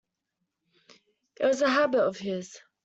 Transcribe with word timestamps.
It 1.39 1.45
was 1.45 1.61
a 1.61 1.69
habit 1.69 1.99
of 2.01 2.17
his. 2.17 2.59